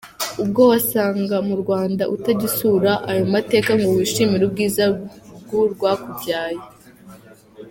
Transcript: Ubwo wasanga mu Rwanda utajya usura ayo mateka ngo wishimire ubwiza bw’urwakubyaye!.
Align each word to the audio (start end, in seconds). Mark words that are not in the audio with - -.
Ubwo 0.41 0.61
wasanga 0.71 1.35
mu 1.47 1.55
Rwanda 1.61 2.03
utajya 2.15 2.45
usura 2.49 2.91
ayo 3.11 3.23
mateka 3.33 3.71
ngo 3.77 3.87
wishimire 3.97 4.43
ubwiza 4.45 4.83
bw’urwakubyaye!. 5.41 6.61